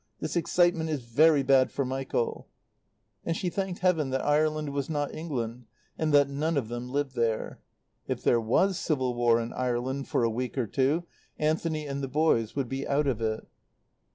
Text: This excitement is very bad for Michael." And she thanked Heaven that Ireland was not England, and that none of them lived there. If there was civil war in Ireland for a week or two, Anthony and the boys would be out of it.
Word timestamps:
This 0.19 0.35
excitement 0.35 0.89
is 0.89 1.01
very 1.03 1.43
bad 1.43 1.71
for 1.71 1.85
Michael." 1.85 2.47
And 3.23 3.37
she 3.37 3.49
thanked 3.51 3.81
Heaven 3.81 4.09
that 4.09 4.25
Ireland 4.25 4.69
was 4.73 4.89
not 4.89 5.13
England, 5.13 5.67
and 5.95 6.11
that 6.11 6.27
none 6.27 6.57
of 6.57 6.69
them 6.69 6.89
lived 6.89 7.13
there. 7.13 7.59
If 8.07 8.23
there 8.23 8.41
was 8.41 8.79
civil 8.79 9.13
war 9.13 9.39
in 9.39 9.53
Ireland 9.53 10.07
for 10.07 10.23
a 10.23 10.27
week 10.31 10.57
or 10.57 10.65
two, 10.65 11.03
Anthony 11.37 11.85
and 11.85 12.01
the 12.01 12.07
boys 12.07 12.55
would 12.55 12.67
be 12.67 12.87
out 12.87 13.05
of 13.05 13.21
it. 13.21 13.47